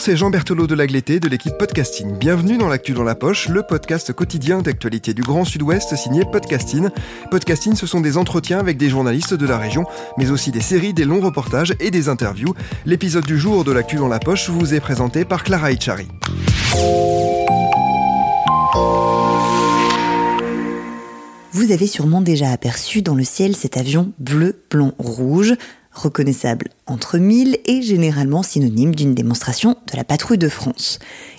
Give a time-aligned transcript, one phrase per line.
[0.00, 2.16] c'est Jean Berthelot de Lagleté de l'équipe Podcasting.
[2.16, 6.88] Bienvenue dans l'actu dans la poche, le podcast quotidien d'actualité du Grand Sud-Ouest signé Podcasting.
[7.30, 9.84] Podcasting, ce sont des entretiens avec des journalistes de la région,
[10.16, 12.54] mais aussi des séries, des longs reportages et des interviews.
[12.86, 16.08] L'épisode du jour de l'actu dans la poche vous est présenté par Clara Echari.
[21.52, 25.39] Vous avez sûrement déjà aperçu dans le ciel cet avion bleu, blanc, rouge
[26.02, 30.98] reconnaissable entre mille et généralement synonyme d'une démonstration de la patrouille de France.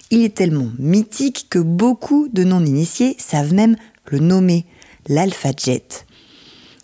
[0.10, 3.76] Il est tellement mythique que beaucoup de non-initiés savent même
[4.08, 4.66] le nommer,
[5.08, 6.06] l'Alpha Jet.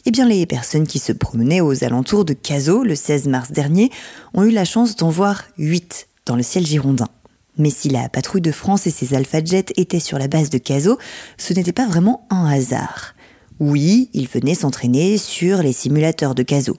[0.05, 3.91] Eh bien, les personnes qui se promenaient aux alentours de Cazaux le 16 mars dernier
[4.33, 7.09] ont eu la chance d'en voir 8 dans le ciel girondin.
[7.57, 10.57] Mais si la patrouille de France et ses Alpha Jets étaient sur la base de
[10.57, 10.97] Cazaux,
[11.37, 13.15] ce n'était pas vraiment un hasard.
[13.59, 16.77] Oui, ils venaient s'entraîner sur les simulateurs de Cazaux.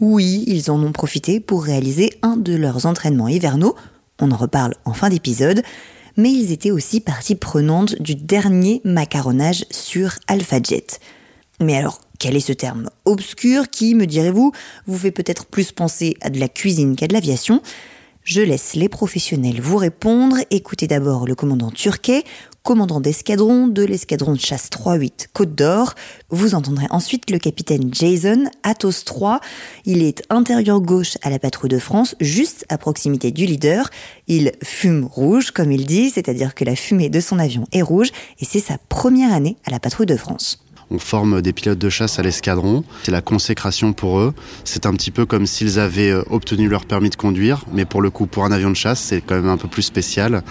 [0.00, 3.76] Oui, ils en ont profité pour réaliser un de leurs entraînements hivernaux,
[4.20, 5.62] on en reparle en fin d'épisode,
[6.16, 10.86] mais ils étaient aussi partie prenante du dernier macaronnage sur AlphaJet.
[11.60, 14.52] Mais alors, quel est ce terme obscur qui, me direz-vous,
[14.86, 17.62] vous fait peut-être plus penser à de la cuisine qu'à de l'aviation?
[18.24, 20.36] Je laisse les professionnels vous répondre.
[20.50, 22.22] Écoutez d'abord le commandant Turquet,
[22.62, 25.94] commandant d'escadron de l'escadron de chasse 3-8 Côte d'Or.
[26.30, 29.40] Vous entendrez ensuite le capitaine Jason, Athos 3.
[29.84, 33.90] Il est intérieur gauche à la patrouille de France, juste à proximité du leader.
[34.28, 38.10] Il fume rouge, comme il dit, c'est-à-dire que la fumée de son avion est rouge,
[38.38, 40.64] et c'est sa première année à la patrouille de France.
[40.92, 42.84] On forme des pilotes de chasse à l'escadron.
[43.04, 44.34] C'est la consécration pour eux.
[44.64, 48.02] C'est un petit peu comme s'ils avaient euh, obtenu leur permis de conduire, mais pour
[48.02, 50.42] le coup, pour un avion de chasse, c'est quand même un peu plus spécial.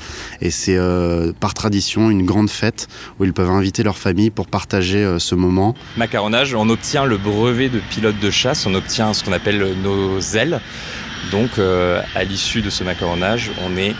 [0.41, 2.87] Et c'est euh, par tradition une grande fête
[3.19, 5.75] où ils peuvent inviter leur famille pour partager euh, ce moment.
[5.95, 10.19] Macaronnage, on obtient le brevet de pilote de chasse, on obtient ce qu'on appelle nos
[10.19, 10.59] ailes.
[11.29, 13.93] Donc, à l'issue de ce macaronnage, on est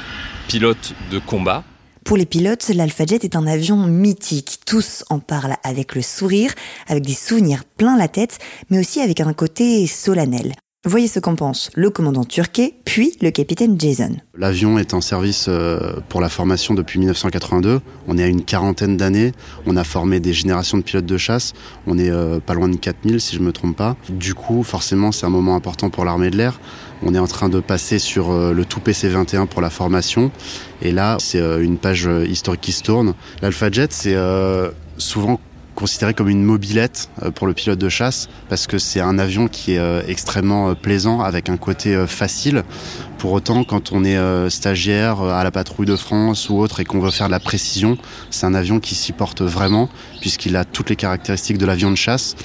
[0.48, 1.64] pilote de combat.
[2.04, 4.62] Pour les pilotes, l'Alpha Jet est un avion mythique.
[4.66, 6.54] Tous en parlent avec le sourire,
[6.88, 8.40] avec des souvenirs plein la tête,
[8.70, 10.54] mais aussi avec un côté solennel.
[10.84, 14.16] Voyez ce qu'en pense le commandant Turquet, puis le capitaine Jason.
[14.36, 17.82] L'avion est en service euh, pour la formation depuis 1982.
[18.08, 19.32] On est à une quarantaine d'années.
[19.68, 21.54] On a formé des générations de pilotes de chasse.
[21.86, 23.96] On est euh, pas loin de 4000 si je me trompe pas.
[24.10, 26.60] Du coup, forcément, c'est un moment important pour l'armée de l'air.
[27.04, 30.32] On est en train de passer sur euh, le tout PC21 pour la formation.
[30.82, 33.14] Et là, c'est une page historique qui se tourne.
[33.44, 34.18] L'Alpha Jet, c'est
[34.98, 35.40] souvent
[35.82, 39.48] considéré comme une mobilette euh, pour le pilote de chasse parce que c'est un avion
[39.48, 42.64] qui est euh, extrêmement euh, plaisant avec un côté facile.
[43.18, 47.00] Pour autant, quand on est stagiaire à la patrouille de France ou autre et qu'on
[47.00, 47.98] veut faire de la précision,
[48.32, 49.90] c'est un avion qui s'y porte vraiment
[50.22, 52.36] puisqu'il a toutes les caractéristiques de l'avion de chasse.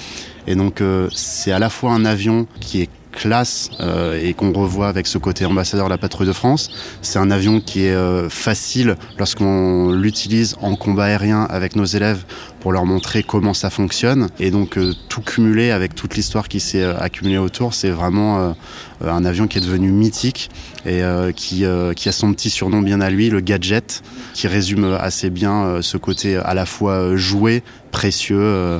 [0.45, 0.83] Et donc
[1.15, 5.17] c'est à la fois un avion qui est classe euh, et qu'on revoit avec ce
[5.17, 6.69] côté ambassadeur de la patrouille de France.
[7.01, 12.23] C'est un avion qui est euh, facile lorsqu'on l'utilise en combat aérien avec nos élèves
[12.59, 14.27] pour leur montrer comment ça fonctionne.
[14.39, 18.55] Et donc euh, tout cumulé avec toute l'histoire qui s'est accumulée autour, c'est vraiment
[19.03, 20.49] un avion qui est devenu mythique
[20.85, 21.01] et
[21.35, 24.03] qui, qui a son petit surnom bien à lui, le gadget,
[24.33, 28.79] qui résume assez bien ce côté à la fois joué, précieux,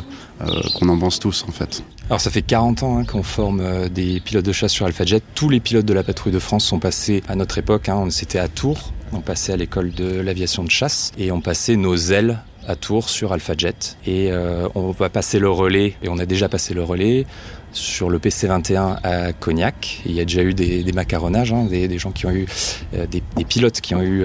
[0.76, 1.84] qu'on en pense tous en fait.
[2.10, 5.22] Alors ça fait 40 ans hein, qu'on forme euh, des pilotes de chasse sur AlphaJet.
[5.36, 7.90] Tous les pilotes de la patrouille de France sont passés à notre époque.
[7.90, 8.94] Hein, C'était à Tours.
[9.12, 13.10] On passait à l'école de l'aviation de chasse et on passait nos ailes à Tours
[13.10, 13.98] sur AlphaJet.
[14.06, 17.26] Et euh, on va passer le relais, et on a déjà passé le relais,
[17.74, 20.02] sur le PC-21 à Cognac.
[20.06, 22.46] il y a déjà eu des, macaronages, hein, des, gens qui ont eu,
[22.94, 24.24] euh, des, pilotes qui ont eu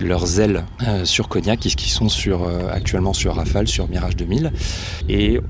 [0.00, 0.64] leurs ailes
[1.04, 4.52] sur Cognac, qui, qui sont sur, actuellement sur Rafale, sur Mirage 2000.
[5.08, 5.40] Et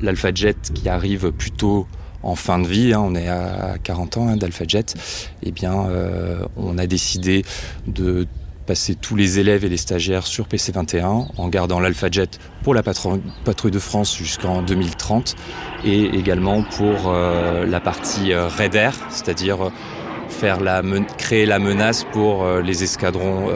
[0.00, 1.86] l'Alpha Jet qui arrive plutôt
[2.22, 4.94] en fin de vie, hein, on est à 40 ans hein, d'Alpha Jet,
[5.42, 7.44] eh bien, euh, on a décidé
[7.86, 8.26] de
[8.66, 12.82] passer tous les élèves et les stagiaires sur PC21 en gardant l'Alpha Jet pour la
[12.82, 15.34] patrouille de France jusqu'en 2030
[15.84, 19.72] et également pour euh, la partie euh, Air, c'est-à-dire
[20.28, 20.82] faire la
[21.18, 23.48] créer la menace pour les escadrons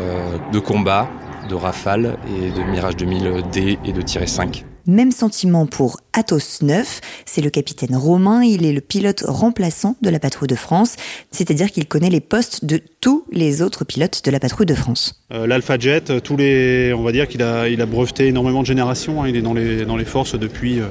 [0.52, 1.08] de combat
[1.48, 4.64] de Rafale et de Mirage 2000D et de Tiré 5.
[4.86, 10.10] Même sentiment pour Athos 9, c'est le capitaine Romain, il est le pilote remplaçant de
[10.10, 10.96] la patrouille de France,
[11.30, 15.22] c'est-à-dire qu'il connaît les postes de tous les autres pilotes de la patrouille de France.
[15.32, 19.28] Euh, L'Alpha Jet, euh, on va dire qu'il a, breveté énormément de générations, hein.
[19.28, 20.88] il est dans les, dans les forces depuis euh,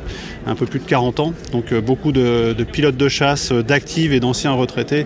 [0.48, 4.19] un peu plus de 40 ans, donc beaucoup de, de pilotes de chasse, d'actifs et
[4.19, 5.06] d'anciens retraités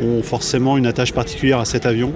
[0.00, 2.12] ont forcément une attache particulière à cet avion.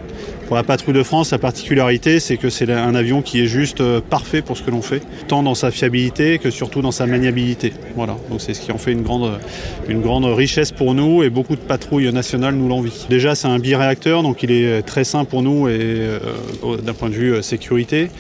[0.53, 3.83] Pour la patrouille de France, la particularité, c'est que c'est un avion qui est juste
[4.01, 7.73] parfait pour ce que l'on fait, tant dans sa fiabilité que surtout dans sa maniabilité.
[7.97, 11.61] Voilà, donc c'est ce qui en fait une grande, richesse pour nous et beaucoup de
[11.63, 12.93] patrouilles nationales nous l'envient.
[13.09, 16.19] Déjà, c'est un biréacteur, donc il est très sain pour nous et euh,
[16.83, 18.11] d'un point de vue sécurité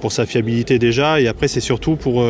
[0.00, 1.20] pour sa fiabilité déjà.
[1.20, 2.22] Et après, c'est surtout pour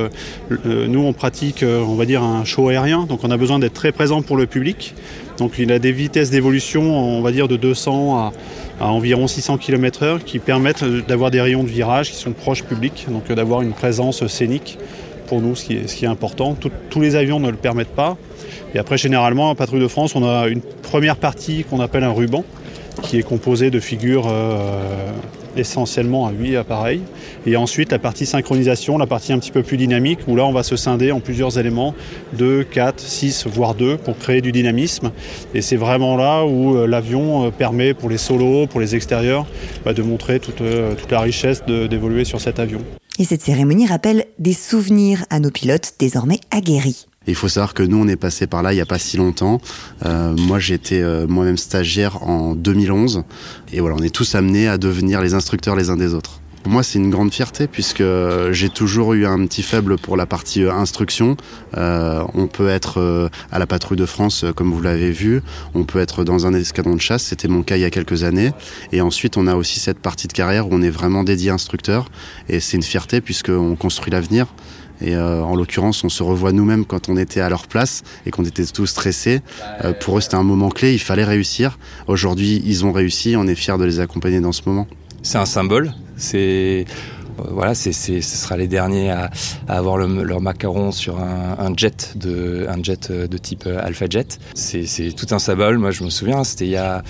[0.64, 3.04] nous, on pratique, on va dire, un show aérien.
[3.06, 4.94] Donc, on a besoin d'être très présent pour le public.
[5.42, 8.32] Donc, il a des vitesses d'évolution, on va dire, de 200 à,
[8.80, 13.06] à environ 600 km/h qui permettent d'avoir des rayons de virage qui sont proches publics,
[13.10, 14.78] donc d'avoir une présence scénique
[15.26, 16.56] pour nous, ce qui est, important.
[16.90, 18.16] tous les avions ne le permettent pas.
[18.72, 22.12] Et après, généralement, en patrouille de France, on a une première partie qu'on appelle un
[22.12, 22.44] ruban,
[23.02, 25.10] qui est composé de figures euh,
[25.56, 27.02] essentiellement à 8 appareils.
[27.46, 30.52] Et ensuite la partie synchronisation, la partie un petit peu plus dynamique, où là on
[30.52, 31.94] va se scinder en plusieurs éléments,
[32.34, 35.10] 2, 4, 6, voire 2, pour créer du dynamisme.
[35.54, 39.46] Et c'est vraiment là où euh, l'avion euh, permet pour les solos, pour les extérieurs,
[39.84, 42.80] bah, de montrer toute, euh, toute la richesse d'évoluer sur cet avion.
[43.18, 47.82] Et cette cérémonie rappelle des souvenirs à nos pilotes désormais aguerris il faut savoir que
[47.82, 49.60] nous, on est passé par là il n'y a pas si longtemps.
[50.04, 53.22] Euh, moi, j'étais euh, moi-même stagiaire en 2011.
[53.72, 56.40] Et voilà, on est tous amenés à devenir les instructeurs les uns des autres.
[56.62, 58.04] Pour moi, c'est une grande fierté puisque
[58.52, 61.36] j'ai toujours eu un petit faible pour la partie euh, instruction.
[61.74, 65.42] on peut être à la patrouille de France, comme vous l'avez vu.
[65.74, 67.24] On peut être dans un escadron de chasse.
[67.24, 68.52] C'était mon cas il y a quelques années.
[68.92, 72.10] Et ensuite, on a aussi cette partie de carrière où on est vraiment dédié instructeur.
[72.48, 74.46] Et c'est une fierté puisqu'on construit l'avenir.
[75.02, 78.30] Et euh, en l'occurrence, on se revoit nous-mêmes quand on était à leur place et
[78.30, 79.40] qu'on était tous stressés.
[79.84, 81.78] Euh, pour eux, c'était un moment clé, il fallait réussir.
[82.06, 84.86] Aujourd'hui, ils ont réussi, on est fiers de les accompagner dans ce moment.
[85.22, 86.84] C'est un symbole, c'est
[87.40, 89.30] euh, voilà, ce sera les derniers à,
[89.66, 94.38] avoir leur macaron sur un, jet de, un jet de type Alpha Jet.
[94.54, 95.78] C'est, tout un symbole.
[95.78, 97.02] Moi, je me souviens, c'était il y a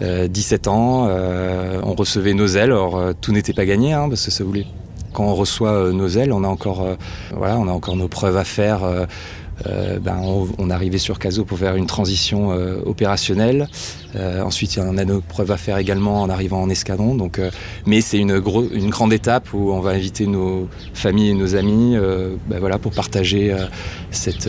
[0.00, 1.08] 17 ans.
[1.08, 2.72] on recevait nos ailes.
[2.72, 4.66] Alors, tout n'était pas gagné, hein, parce que ça voulait
[5.20, 6.94] on reçoit euh, nos ailes, on a encore, euh,
[7.34, 8.80] voilà, on a encore nos preuves à faire.
[9.66, 12.50] Euh, ben, on, on, arrivait sur Caso pour faire une transition
[12.86, 13.68] opérationnelle.
[14.16, 17.14] ensuite, il y en a nos preuves à faire également en arrivant en escadron.
[17.14, 17.40] Donc,
[17.86, 18.42] mais c'est une,
[18.72, 21.96] une grande étape où on va inviter nos familles et nos amis
[22.48, 23.54] ben, voilà, pour partager
[24.10, 24.48] cette,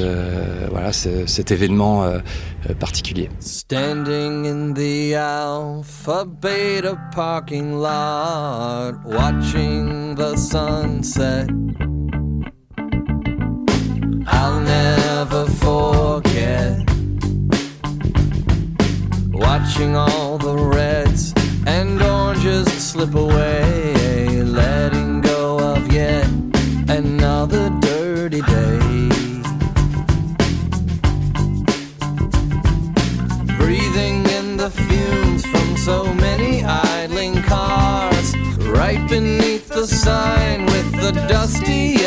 [0.72, 2.06] voilà, cet événement
[2.70, 3.28] Euh, particulier.
[3.40, 11.48] Standing in the Alpha Beta parking lot, watching the sunset.
[14.28, 15.01] I'll never
[19.62, 21.34] watching all the reds
[21.68, 26.26] and oranges slip away, letting go of yet
[26.90, 28.80] another dirty day.
[33.60, 38.36] Breathing in the fumes from so many idling cars
[38.80, 42.01] right beneath the sign with the dusty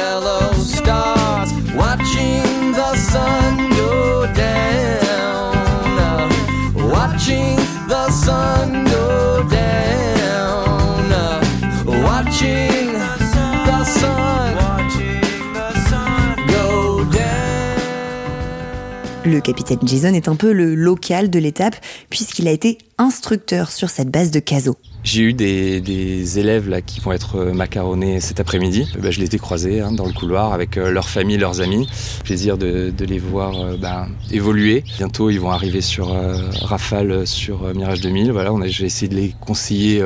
[19.34, 21.74] Le capitaine Jason est un peu le local de l'étape
[22.08, 24.76] puisqu'il a été instructeur sur cette base de Caso.
[25.02, 28.86] J'ai eu des, élèves là qui vont être euh, macaronnés cet après-midi.
[29.02, 31.88] Bah, je les ai croisés hein, dans le couloir avec euh, leur famille, leurs amis.
[32.22, 34.84] Plaisir de, les voir euh, bah, évoluer.
[34.98, 36.14] Bientôt, ils vont arriver sur
[36.62, 38.30] Rafale, sur Mirage 2000.
[38.30, 40.04] Voilà, j'ai essayé de les conseiller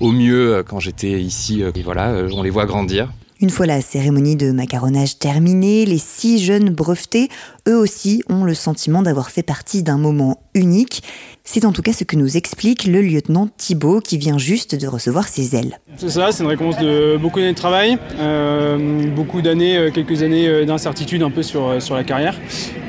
[0.00, 1.62] au mieux quand j'étais ici.
[1.74, 3.10] Et voilà, on les voit grandir.
[3.42, 7.30] Une fois la cérémonie de macaronnage terminée, les six jeunes brevetés,
[7.68, 11.02] eux aussi, ont le sentiment d'avoir fait partie d'un moment unique.
[11.42, 14.86] C'est en tout cas ce que nous explique le lieutenant Thibault qui vient juste de
[14.86, 15.80] recevoir ses ailes.
[15.96, 20.22] C'est ça, c'est une récompense de beaucoup d'années de travail, euh, beaucoup d'années, euh, quelques
[20.22, 22.36] années euh, d'incertitude un peu sur, sur la carrière.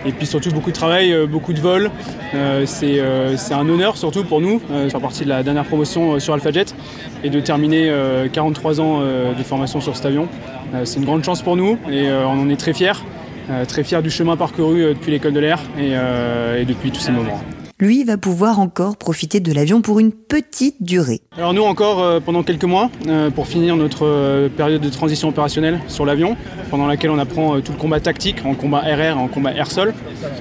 [0.05, 1.91] Et puis surtout beaucoup de travail, beaucoup de vols.
[2.65, 6.65] c'est un honneur surtout pour nous, faire partie de la dernière promotion sur AlphaJet
[7.24, 7.93] et de terminer
[8.34, 10.27] 43 ans de formation sur cet avion.
[10.83, 12.93] C'est une grande chance pour nous et on en est très fiers.
[13.67, 17.41] très fiers du chemin parcouru depuis l'école de l'air et depuis tous ces moments
[17.81, 21.21] lui va pouvoir encore profiter de l'avion pour une petite durée.
[21.35, 25.29] Alors nous encore euh, pendant quelques mois euh, pour finir notre euh, période de transition
[25.29, 26.38] opérationnelle sur l'avion,
[26.69, 29.93] pendant laquelle on apprend tout le combat tactique en combat RR, en combat air-sol.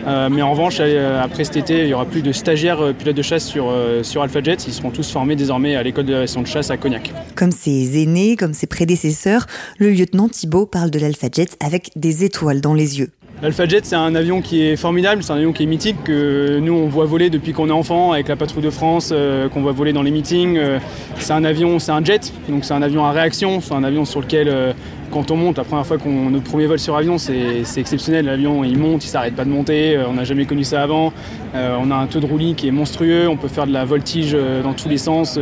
[0.07, 3.47] mais en revanche, après cet été, il y aura plus de stagiaires pilotes de chasse
[3.47, 4.59] sur, sur AlphaJet.
[4.67, 7.13] Ils seront tous formés désormais à l'école de l'aviation de chasse à Cognac.
[7.35, 9.47] Comme ses aînés, comme ses prédécesseurs,
[9.79, 13.11] le lieutenant Thibault parle de l'AlphaJet avec des étoiles dans les yeux.
[13.43, 16.59] L'Alpha Jet, c'est un avion qui est formidable, c'est un avion qui est mythique, que
[16.59, 19.63] nous on voit voler depuis qu'on est enfant avec la patrouille de France, euh, qu'on
[19.63, 20.59] voit voler dans les meetings.
[20.59, 20.79] Euh,
[21.17, 24.05] c'est un avion, c'est un jet, donc c'est un avion à réaction, c'est un avion
[24.05, 24.75] sur lequel euh,
[25.11, 28.27] quand on monte, la première fois qu'on notre premier vol sur avion, c'est exceptionnel.
[28.27, 29.99] L'avion il monte, il s'arrête pas de monter.
[30.09, 31.13] on n'a jamais connu ça avant.
[31.55, 33.29] on a un taux de roulis qui est monstrueux.
[33.29, 35.39] On peut faire de la voltige dans tous les sens.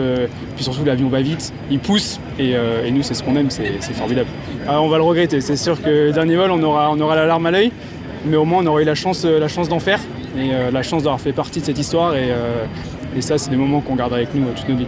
[0.54, 2.54] puis surtout l'avion va vite, il pousse et,
[2.90, 4.28] nous c'est ce qu'on aime, c'est formidable.
[4.66, 5.40] Ah, on va le regretter.
[5.40, 7.72] C'est sûr que dernier vol on aura on aura la larme à l'œil,
[8.26, 10.00] mais au moins on aura eu la chance d'en faire
[10.38, 12.28] et la chance d'avoir fait partie de cette histoire et,
[13.16, 14.86] et ça c'est des moments qu'on gardera avec nous toute nos vies.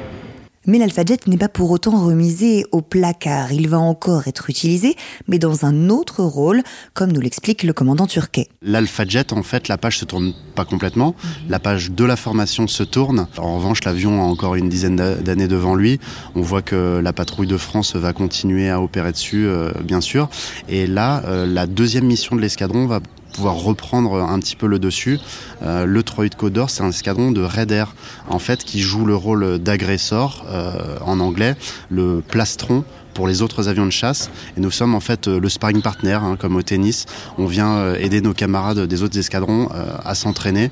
[0.66, 3.50] Mais l'Alpha-Jet n'est pas pour autant remisé au placard.
[3.50, 4.94] Il va encore être utilisé,
[5.26, 6.62] mais dans un autre rôle,
[6.92, 8.48] comme nous l'explique le commandant turquet.
[8.60, 11.14] L'Alpha-Jet, en fait, la page se tourne pas complètement.
[11.48, 13.26] La page de la formation se tourne.
[13.38, 15.98] En revanche, l'avion a encore une dizaine d'années devant lui.
[16.34, 20.28] On voit que la patrouille de France va continuer à opérer dessus, euh, bien sûr.
[20.68, 23.00] Et là, euh, la deuxième mission de l'escadron va
[23.48, 25.18] reprendre un petit peu le dessus.
[25.62, 27.84] Euh, le Troïde Codor, c'est un escadron de Raider,
[28.28, 31.56] en fait, qui joue le rôle d'agresseur, euh, en anglais,
[31.90, 34.30] le plastron pour les autres avions de chasse.
[34.56, 37.06] Et nous sommes en fait euh, le sparring partner, hein, comme au tennis.
[37.38, 39.68] On vient aider nos camarades des autres escadrons
[40.04, 40.70] à s'entraîner.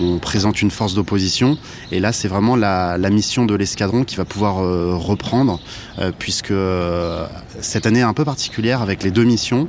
[0.00, 1.58] On présente une force d'opposition.
[1.92, 5.60] Et là, c'est vraiment la, mission de l'escadron qui va pouvoir reprendre,
[6.18, 6.52] puisque
[7.60, 9.68] cette année est un peu particulière avec les deux missions.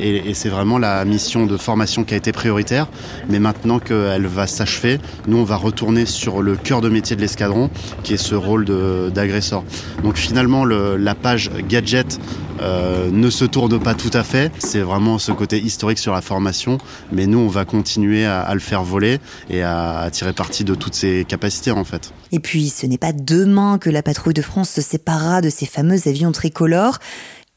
[0.00, 2.88] et, c'est vraiment la mission de formation qui a été prioritaire.
[3.28, 7.20] Mais maintenant qu'elle va s'achever, nous, on va retourner sur le cœur de métier de
[7.20, 7.70] l'escadron,
[8.02, 8.64] qui est ce rôle
[9.12, 9.62] d'agresseur.
[10.02, 12.18] Donc finalement, le, la page gadget
[12.60, 14.52] euh, ne se tourne pas tout à fait.
[14.58, 16.78] C'est vraiment ce côté historique sur la formation,
[17.12, 20.94] mais nous on va continuer à, le faire voler et à, tirer parti de toutes
[20.94, 22.12] ses capacités en fait.
[22.32, 25.66] Et puis ce n'est pas demain que la patrouille de France se séparera de ces
[25.66, 26.98] fameux avions tricolores.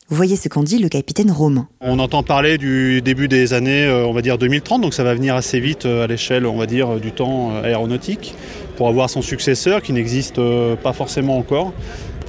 [0.10, 1.68] Vous voyez ce qu'en dit le capitaine Romain.
[1.82, 5.14] On entend parler du début des années, euh, on va dire 2030, donc ça va
[5.16, 8.36] venir assez vite euh, à l'échelle, on va dire, du temps aéronautique,
[8.76, 10.40] pour avoir son successeur qui n'existe
[10.84, 11.74] pas forcément encore.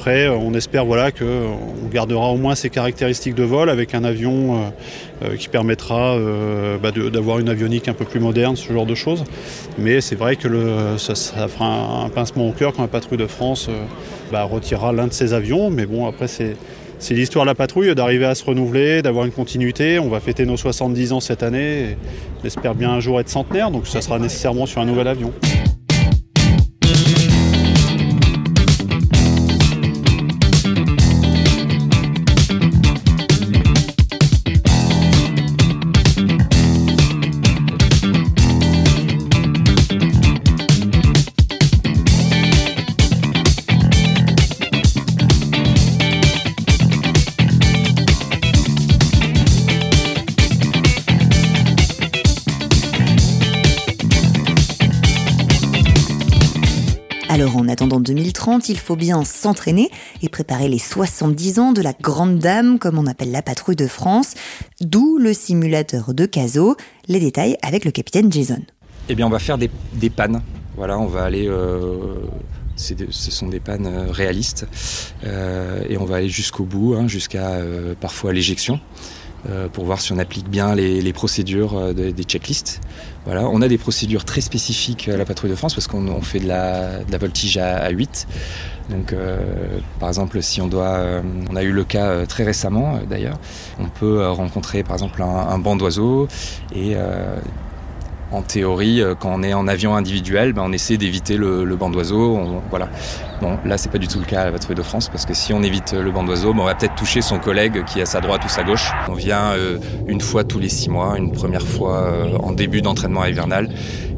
[0.06, 4.54] Après, on espère voilà, qu'on gardera au moins ces caractéristiques de vol avec un avion
[4.54, 4.58] euh,
[5.22, 8.94] euh, qui permettra euh, bah, d'avoir une avionique un peu plus moderne, ce genre de
[8.94, 9.24] choses.
[9.78, 10.46] Mais c'est vrai que
[10.98, 11.14] ça,
[11.48, 13.70] fera un, pincement au cœur quand la patrouille de France
[14.30, 15.70] bah, retirera l'un de ses avions.
[15.70, 16.54] Mais bon, après, c'est.
[17.08, 19.98] l'histoire de la patrouille d'arriver à se renouveler, d'avoir une continuité.
[19.98, 21.96] On va fêter nos 70 ans cette année et
[22.42, 25.32] on espère bien un jour être centenaire, donc ça sera nécessairement sur un nouvel avion.
[57.44, 59.90] Alors en attendant 2030, il faut bien s'entraîner
[60.22, 63.86] et préparer les 70 ans de la grande dame, comme on appelle la patrouille de
[63.86, 64.32] France,
[64.80, 66.74] d'où le simulateur de Caso.
[67.06, 68.62] Les détails avec le capitaine Jason.
[69.10, 69.68] Eh bien on va faire des,
[70.08, 70.40] pannes.
[70.78, 71.46] Voilà, on va aller...
[71.46, 72.14] Euh,
[72.78, 74.66] ce sont des pannes euh, réalistes
[75.24, 77.58] euh, et on va aller jusqu'au bout, hein, jusqu'à
[78.00, 78.80] parfois l'éjection.
[79.50, 82.80] Euh, pour voir si on applique bien les, procédures euh, des checklists.
[83.26, 83.46] Voilà.
[83.46, 86.48] On a des procédures très spécifiques à la patrouille de France parce qu'on fait de
[86.48, 88.26] la, voltige à, 8.
[88.90, 89.38] Donc, euh,
[90.00, 90.98] par exemple, si on doit,
[91.50, 93.38] on a eu le cas très récemment d'ailleurs,
[93.78, 96.28] on peut rencontrer par exemple un, un banc d'oiseaux
[96.74, 96.94] et
[98.30, 101.90] en théorie, euh, quand on est en avion individuel, ben, on essaie d'éviter le, banc
[101.90, 102.38] d'oiseau.
[102.70, 102.88] Voilà.
[103.40, 105.34] Bon, là, c'est pas du tout le cas à la patrouille de France, parce que
[105.34, 108.02] si on évite le banc d'oiseau, ben, on va peut-être toucher son collègue qui est
[108.02, 108.90] à sa droite ou sa gauche.
[109.08, 112.82] On vient euh, une fois tous les six mois, une première fois euh, en début
[112.82, 113.68] d'entraînement hivernal,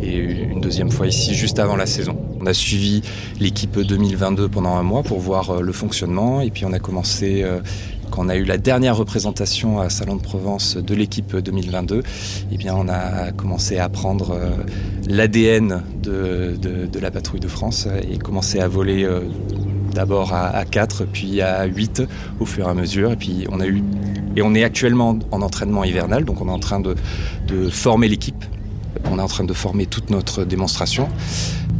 [0.00, 2.16] et une deuxième fois ici juste avant la saison.
[2.40, 3.02] On a suivi
[3.40, 7.44] l'équipe 2022 pendant un mois pour voir le fonctionnement, et puis on a commencé
[8.10, 12.02] quand on a eu la dernière représentation à Salon de Provence de l'équipe 2022,
[12.50, 14.50] eh on a commencé à apprendre euh,
[15.08, 16.56] l'ADN de,
[17.00, 19.20] la patrouille de France et commencé à voler euh,
[19.94, 22.02] d'abord à, 4 puis à 8
[22.40, 23.12] au fur et à mesure.
[23.12, 23.82] Et puis on a eu
[24.36, 26.94] et on est actuellement en entraînement hivernal, donc on est en train de,
[27.70, 28.44] former l'équipe.
[29.10, 31.08] On est en train de former toute notre démonstration.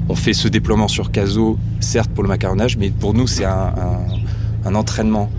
[0.08, 4.74] On fait ce déploiement sur Caso, certes pour le macaronnage, mais pour nous c'est un
[4.74, 5.30] entraînement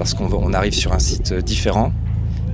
[0.00, 1.92] parce qu'on arrive sur un site différent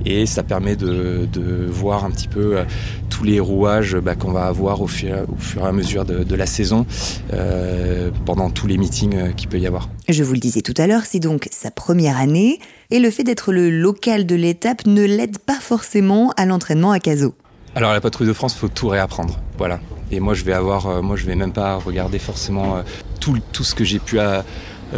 [0.05, 1.25] et ça permet de,
[1.69, 2.63] voir un petit peu euh,
[3.09, 6.85] tous les rouages bah, qu'on va avoir au fur, et à mesure de, la saison
[7.33, 9.87] euh, pendant tous les meetings euh, qu'il peut y avoir.
[10.09, 12.59] Je vous le disais tout à l'heure, c'est donc sa première année
[12.91, 16.99] et le fait d'être le local de l'étape ne l'aide pas forcément à l'entraînement à
[16.99, 17.33] Caso.
[17.75, 19.39] Alors la patrouille de France, il faut tout réapprendre.
[19.57, 19.79] Voilà.
[20.11, 22.83] Et moi je vais avoir, moi je vais même pas regarder forcément
[23.21, 24.41] tout, tout ce que j'ai pu à, euh,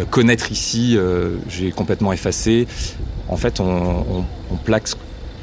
[0.10, 2.68] connaître ici, euh, j'ai complètement effacé.
[3.28, 4.26] En fait, on,
[4.64, 4.90] plaque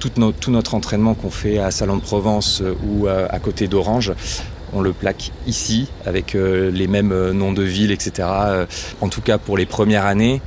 [0.01, 0.11] tout,
[0.51, 4.13] notre entraînement qu'on fait à Salon de Provence ou à, côté d'Orange
[4.73, 8.29] on le plaque ici avec les mêmes noms de villes, etc.
[9.01, 10.43] en tout cas pour les premières années,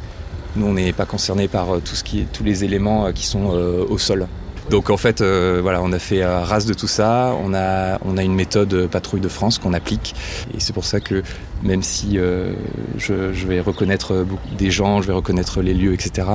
[0.57, 4.27] nous on n'est pas concerné par tous les éléments qui sont au sol.
[4.69, 7.35] Donc en fait, euh, voilà, on a fait euh, race de tout ça.
[7.43, 10.13] On a, on a une méthode euh, patrouille de France qu'on applique.
[10.53, 11.23] Et c'est pour ça que
[11.63, 12.17] même si
[12.97, 14.25] je, vais reconnaître
[14.57, 16.25] des gens, je vais reconnaître les lieux, etc.,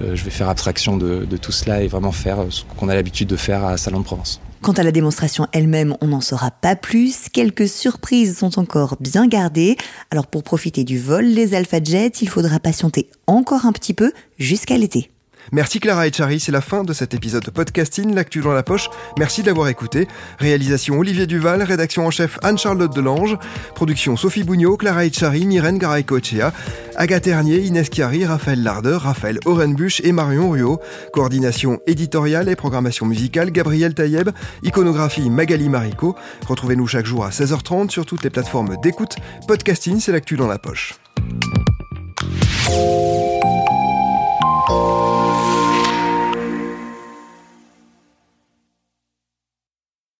[0.00, 3.26] je vais faire abstraction de, de tout cela et vraiment faire ce qu'on a l'habitude
[3.26, 4.40] de faire à Salon de Provence.
[4.62, 7.28] Quant à la démonstration elle-même, on n'en saura pas plus.
[7.32, 9.76] Quelques surprises sont encore bien gardées.
[10.12, 14.12] Alors pour profiter du vol, les Alpha Jets, il faudra patienter encore un petit peu
[14.38, 15.10] jusqu'à l'été.
[15.52, 18.62] Merci Clara et Chari, c'est la fin de cet épisode de podcasting, l'actu dans la
[18.62, 18.88] poche.
[19.18, 20.06] Merci d'avoir écouté.
[20.38, 23.36] Réalisation Olivier Duval, rédaction en chef Anne-Charlotte Delange,
[23.74, 26.52] production Sophie Bougnot, Clara Echari, Myrène Garay-Cochea,
[26.96, 30.80] Agathe Ternier, Inès Chiari, Raphaël Larder, Raphaël Orenbuch et Marion Ruot.
[31.12, 34.30] Coordination éditoriale et programmation musicale Gabriel Taïeb,
[34.62, 36.16] iconographie Magali Marico.
[36.46, 39.16] Retrouvez-nous chaque jour à 16h30 sur toutes les plateformes d'écoute.
[39.46, 40.94] Podcasting, c'est l'actu dans la poche.